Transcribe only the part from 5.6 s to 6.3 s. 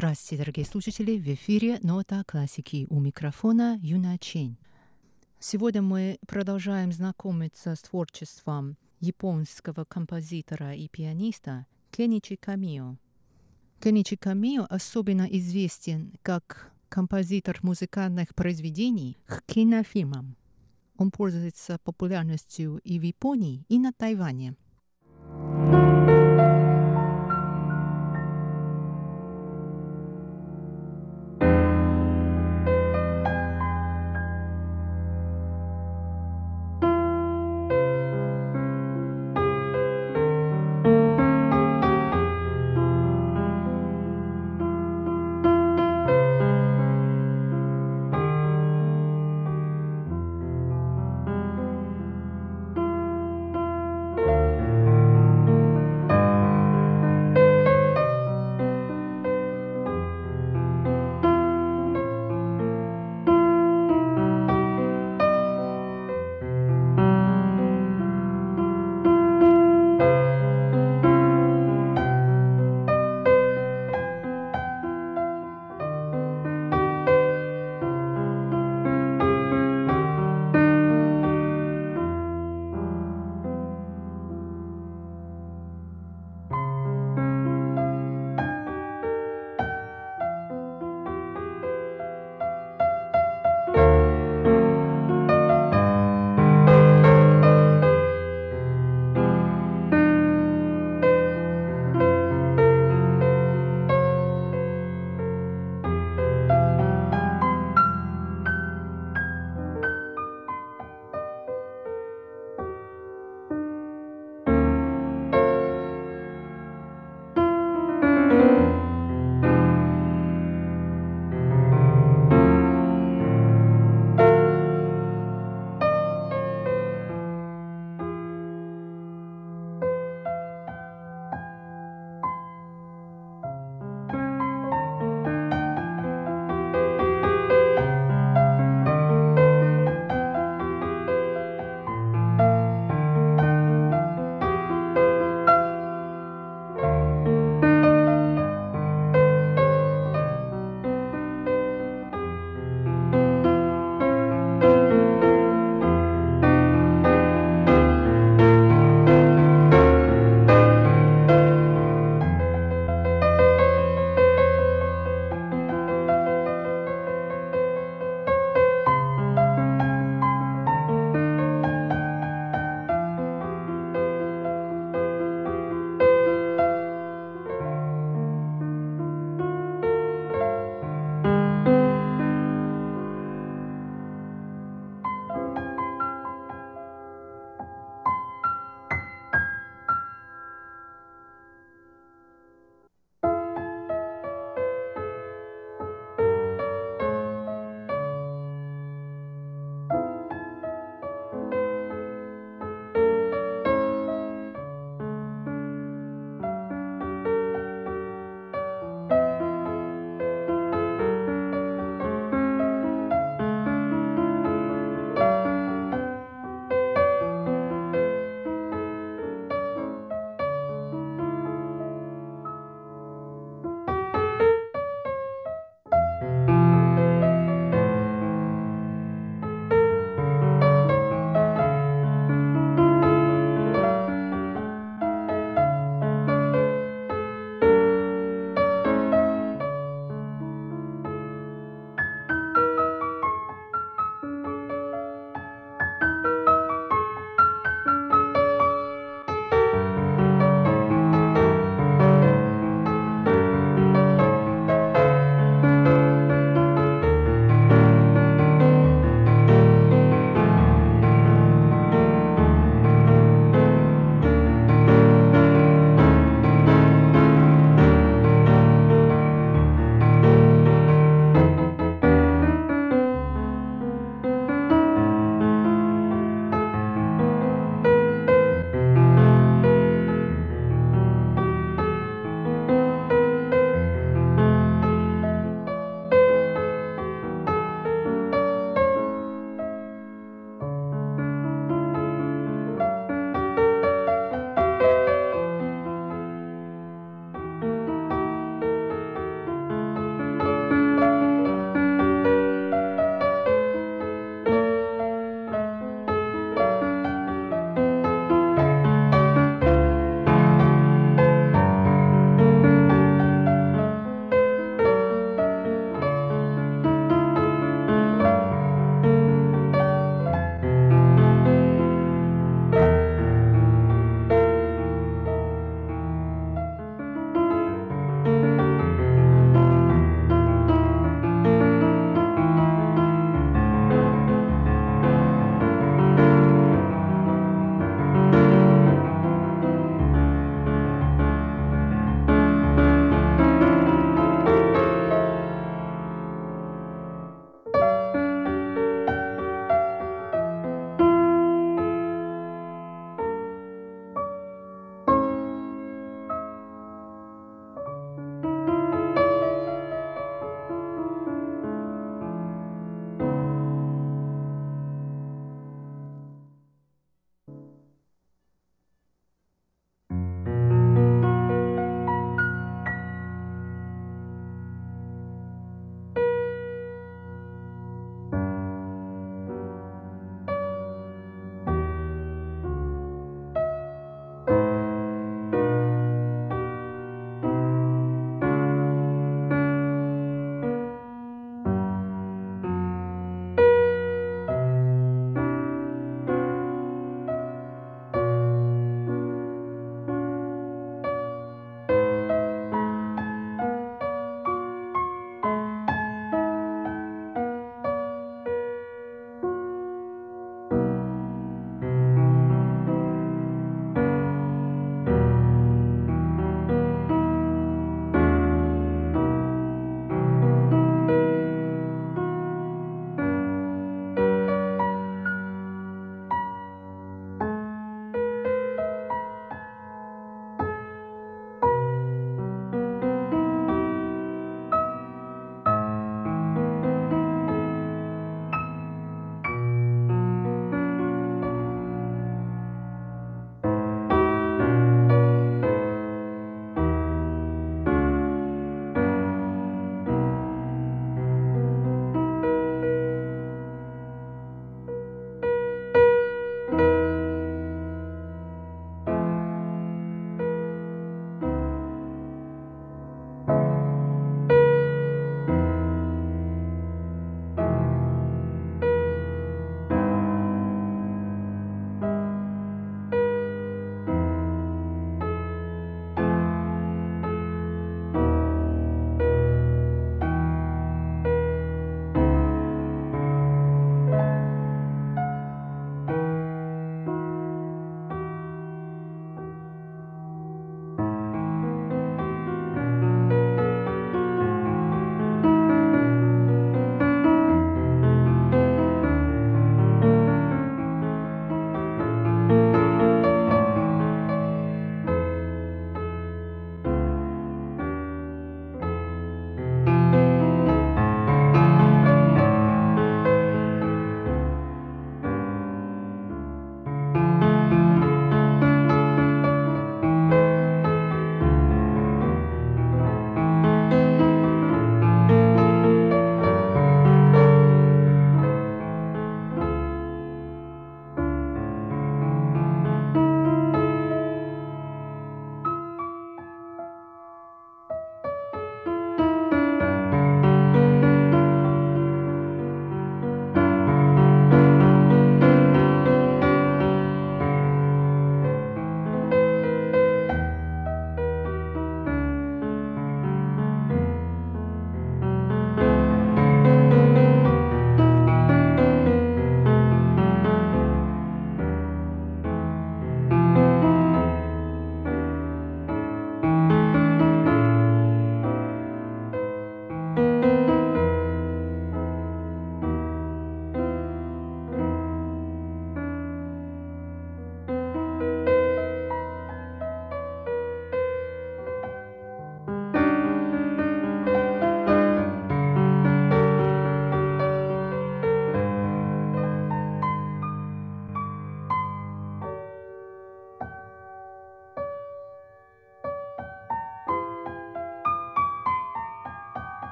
мы